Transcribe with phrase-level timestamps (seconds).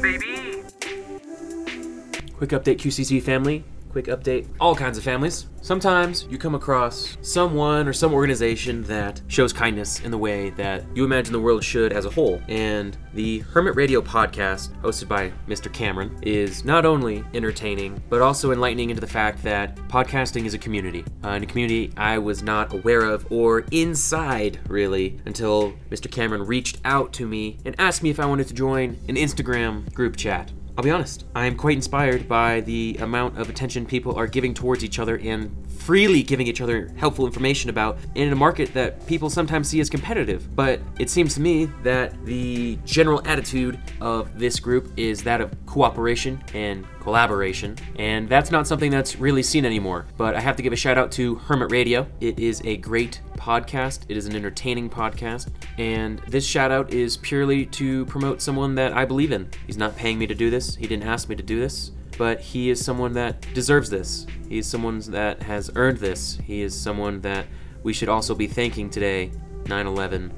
[0.00, 0.62] baby.
[2.36, 3.64] Quick update, QCC family.
[3.90, 5.46] Quick update, all kinds of families.
[5.62, 10.84] Sometimes you come across someone or some organization that shows kindness in the way that
[10.94, 12.40] you imagine the world should as a whole.
[12.48, 15.70] And the Hermit Radio podcast, hosted by Mr.
[15.72, 20.58] Cameron, is not only entertaining, but also enlightening into the fact that podcasting is a
[20.58, 21.04] community.
[21.24, 26.10] Uh, and a community I was not aware of or inside, really, until Mr.
[26.10, 29.92] Cameron reached out to me and asked me if I wanted to join an Instagram
[29.92, 30.52] group chat.
[30.80, 34.54] I'll be honest, I am quite inspired by the amount of attention people are giving
[34.54, 39.06] towards each other and freely giving each other helpful information about in a market that
[39.06, 40.56] people sometimes see as competitive.
[40.56, 45.50] But it seems to me that the general attitude of this group is that of
[45.70, 50.04] cooperation and collaboration, and that's not something that's really seen anymore.
[50.16, 52.08] But I have to give a shout out to Hermit Radio.
[52.20, 57.16] It is a great podcast, it is an entertaining podcast, and this shout out is
[57.16, 59.48] purely to promote someone that I believe in.
[59.66, 62.38] He's not paying me to do this, he didn't ask me to do this but
[62.38, 64.26] he is someone that deserves this.
[64.46, 66.38] He is someone that has earned this.
[66.44, 67.46] He is someone that
[67.82, 69.32] we should also be thanking today,
[69.68, 70.30] 9 11.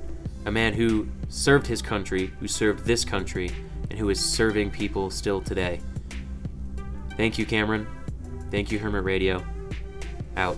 [0.46, 3.50] A man who served his country, who served this country,
[3.92, 5.78] and who is serving people still today.
[7.18, 7.86] Thank you, Cameron.
[8.50, 9.44] Thank you, Hermit Radio.
[10.38, 10.56] Out.